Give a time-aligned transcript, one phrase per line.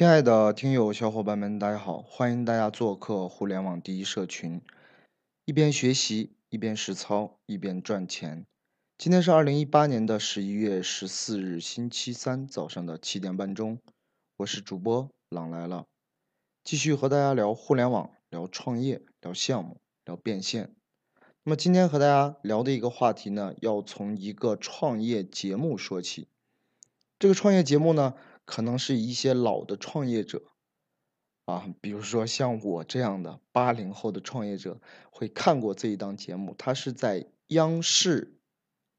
[0.00, 2.00] 亲爱的听友小伙伴们，大家好！
[2.00, 4.62] 欢迎大家做客互联网第一社群，
[5.44, 8.46] 一边学习，一边实操，一边赚钱。
[8.96, 13.78] 今天是二零一八年的十一月十四日，星期三早上的七点半钟，
[14.38, 15.84] 我是主播朗来了，
[16.64, 19.76] 继续和大家聊互联网，聊创业，聊项目，
[20.06, 20.74] 聊变现。
[21.44, 26.26] 那么今天和大家聊的一个话题呢，要从一个创业节目说起。
[27.18, 28.14] 这个创业节目呢，
[28.50, 30.42] 可能是一些老的创业者，
[31.44, 34.80] 啊，比如说像我这样的八零后的创业者，
[35.12, 36.52] 会看过这一档节目。
[36.58, 38.40] 它是在央视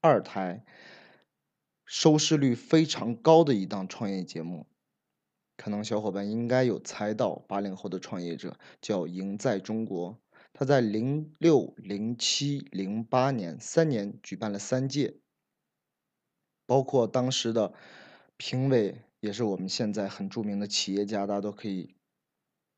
[0.00, 0.64] 二台
[1.84, 4.66] 收视率非常高的一档创业节目。
[5.58, 10.12] 可能小伙伴应该有猜到，八零后的创业者叫《赢在中国》。
[10.54, 15.18] 他在零六、零七、零八年三年举办了三届，
[16.64, 17.74] 包括当时的
[18.38, 21.94] 评委也是我们现在很著名的企业家，大家都可以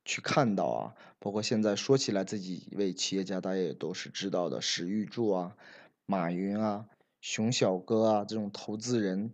[0.04, 0.94] 去看到啊。
[1.18, 5.56] 包括现在说起来这几位企业家，大家也都是知道的，史玉柱啊、
[6.04, 6.86] 马云啊、
[7.22, 9.32] 熊小哥啊这种投资人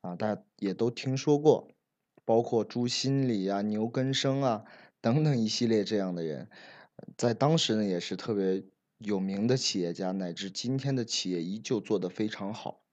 [0.00, 1.66] 啊，大家也都听说过，
[2.24, 4.64] 包括朱新礼啊、牛根生啊
[5.00, 6.48] 等等一系列这样的人。
[7.16, 8.62] 在当时呢，也是特别
[8.98, 12.83] 有名的企业家，乃至今天的企业依旧做得非常好。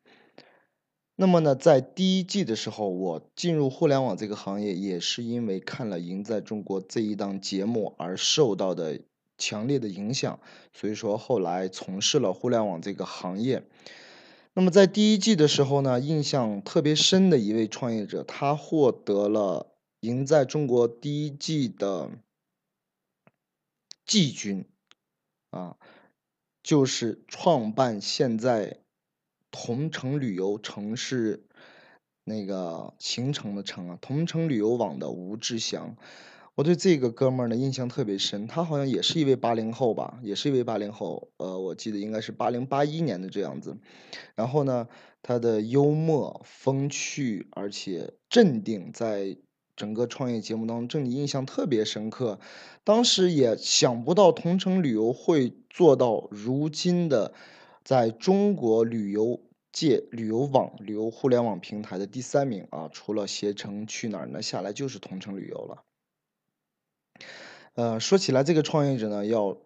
[1.21, 9.01] 那么呢，在第一季的时候，我进入互联网这个行业，也是因为看了《赢在中国》这一档节目而受到的
[9.37, 10.39] 强烈的影响，
[10.73, 13.61] 所以说后来从事了互联网这个行业。
[14.53, 19.75] 那么在第一季的时候呢，印象特别深的一位创业者，他获得了
[20.07, 22.09] 《赢在中国》第一季的。
[24.07, 24.65] 季军，
[25.51, 25.77] 啊，
[26.63, 28.79] 就是创办现在
[29.51, 31.43] 同城旅游城市
[32.23, 35.95] 那个行程的城啊，同城旅游网的吴志祥，
[36.55, 43.77] 我对这个哥们儿呢印象特别深，他好像也是一位八零后吧，也是一位八零后，呃，我记得应该是八零八一年的这样子，
[44.35, 44.87] 然后呢，
[45.21, 49.37] 他的幽默风趣而且镇定，在。
[49.73, 52.39] 整个创业节目当中，这你印象特别深刻。
[52.83, 57.33] 当时也想不到同城旅游会做到如今的，
[57.83, 59.39] 在中国旅游
[59.71, 62.89] 界旅游网、旅游互联网平台的第三名啊！
[62.91, 65.83] 除了携程、去哪儿，那下来就是同城旅游了。
[67.75, 69.57] 呃，说起来，这个创业者呢，要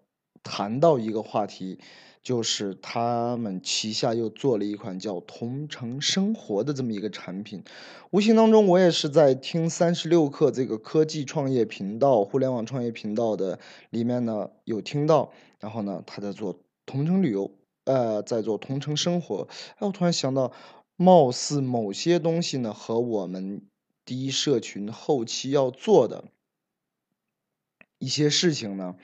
[0.44, 1.80] 谈到一个话题。
[2.24, 7.64] 就是他们旗下又做了一款叫“同城生活”的这么一个产品，
[8.10, 13.60] 无形当中我也是在听三十六课这个科技创业频道、互联网创业频道的
[13.92, 17.52] 里面呢有听到，然后呢他在做同城旅游，
[17.86, 19.48] 呃，在做同城生活，
[19.78, 20.52] 哎，我突然想到，
[20.96, 23.62] 貌似某些东西呢和我们
[24.04, 26.26] 第一社群后期要做的
[27.98, 28.96] 一些事情呢，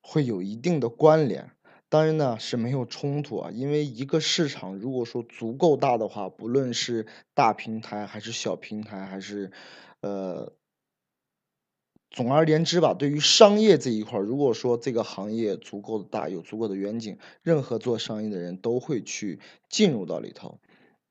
[0.00, 1.50] 会有一定的关联。
[1.88, 9.52] 当然呢是没有冲突啊，因为一个市场如果说足够大的话，不论是大平台还是小平台，还是，
[10.00, 10.52] 呃，
[12.16, 19.38] 总而言之吧，对于商业这一块，如果说这个行业足够的大，有足够的远景，任何做商业的人都会去
[19.68, 20.58] 进入到里头，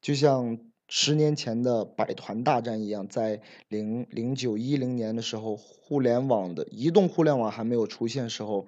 [0.01, 0.57] 就像
[0.88, 8.66] 十年前的百团大战一样，在零零九一零年的时候，互联网的移动互联网还没有出现时候，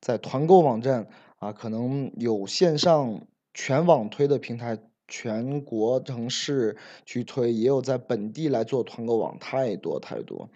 [0.00, 1.06] 在团购网站。
[1.38, 10.48] 啊，可能有线上全网推的平台，全国城市去推，也有在本地来做团购网，太多太多。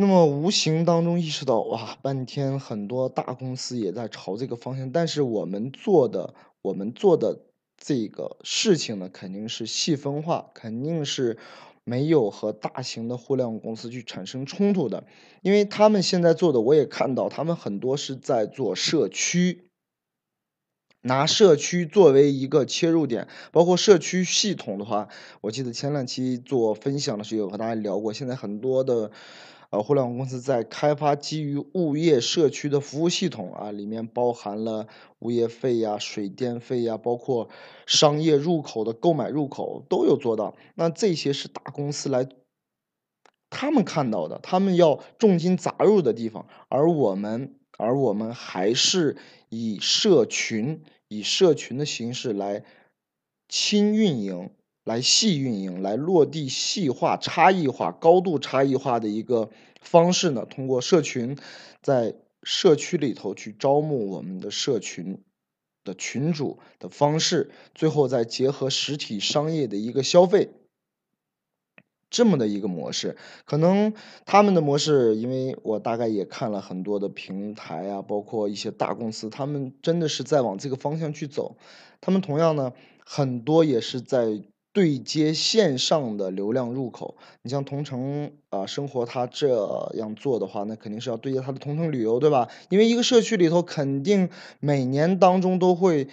[0.00, 7.44] 那么无形当中意识到，哇，半天很多大公司也在朝这个方向，但是我们做的，我们做的
[7.76, 11.36] 这个事情呢，肯定是细分化，肯定是。
[11.82, 15.06] 没有和大型的互联网公司去产生冲突的，
[15.42, 19.64] 因为他们现在做的我也看到，他们很多是在做社区，
[21.00, 25.08] 拿社区作为一个切入点，包括社区系统的话，
[25.40, 29.10] 我记得前两期做分享的时候有和大家聊过，现在很多的。
[29.70, 34.88] 呃，互联网公司在开发基于物业社区的服务系统啊，里面包含了
[35.20, 37.48] 物业费呀、水电费呀，包括
[37.86, 40.56] 商业入口的购买入口都有做到。
[40.74, 42.28] 那这些是大公司来
[43.48, 49.16] 他们看到的，他们要重金砸入的地方，而我们，而我们还是
[49.50, 52.64] 以社群、以社群的形式来
[53.48, 54.50] 轻运营。
[54.84, 59.50] 来细运营，来落地细化、差异化、高度差异化的一个
[59.80, 60.46] 方式呢？
[60.46, 61.36] 通过社群，
[61.82, 65.22] 在社区里头去招募我们的社群
[65.84, 70.50] 的群主的方式，最后再结合实体商业的一个消费，
[72.08, 73.18] 这么的一个模式。
[73.44, 73.92] 可能
[74.24, 81.58] 他们的模式，因为我大概也看了很多的平台啊，包括一些大公司，他们真的是在往这个方向去走。
[82.00, 82.72] 他们同样呢，
[83.04, 87.16] 很多也是在对接线上的流量入口。
[87.42, 92.48] 你像同城啊生活，它这样做的话，那肯定是要对接它的同城旅游，对吧？
[92.68, 94.28] 因为一个社区里头，肯定
[94.60, 96.08] 每年当中都会。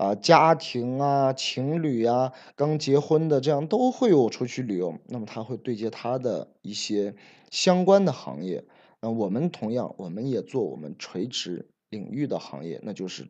[0.00, 7.14] 啊，家庭啊，情侣啊，刚结婚的这样都会有出去旅游，那么他会对接他的一些
[7.50, 8.64] 相关的行业。
[9.02, 13.28] 那我们同样，我们也做我们垂直领域的行业，那就是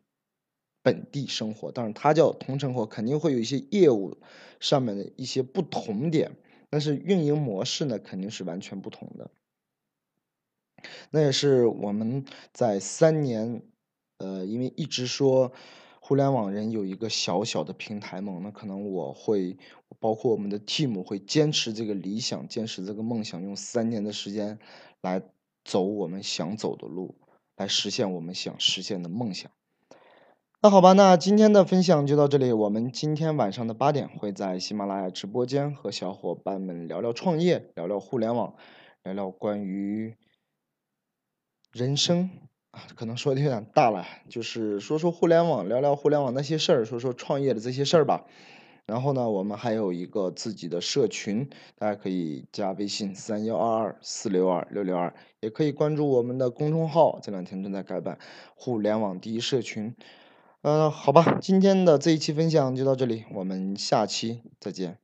[0.81, 1.71] 本地生活。
[1.71, 4.17] 当然，它叫同城活，肯定会有一些业务
[4.59, 6.31] 上面的一些不同点，
[6.69, 9.31] 但是运营模式呢，肯定是完全不同的。
[11.11, 13.61] 那也是我们在三年，
[14.17, 15.51] 呃，因为一直说。
[16.03, 19.55] 互联网人有一个小小的平台梦，那可能我会，
[19.99, 24.57] 包括我们的 team 会坚持这个理想，坚持这个梦想，用三年的时间
[25.01, 25.21] 来
[25.63, 27.15] 走我们想走的路，
[27.55, 29.51] 来实现我们想实现的梦想。
[30.63, 32.53] 那好吧，那今天的分享就到这里。
[32.53, 38.53] 我们今天晚上的八点会在喜马拉雅直播间和小伙伴们聊聊创业，聊聊互联网，
[39.01, 40.15] 聊聊关于
[41.71, 42.29] 人生。
[42.69, 48.27] 啊，可能说的有点大了，就是说说互联网，聊聊互联网那些事儿，说说创业的这些事儿吧。
[48.85, 58.19] 然后呢，我们还有一个自己的社群，大家可以加微信三幺二二四六二六六二，也可以关注我们的公众号，这两天正在改版，
[58.53, 59.95] 互联网第一社群。
[60.63, 64.99] 嗯，好吧，今天的这一期分享就到这里，我们下期再见。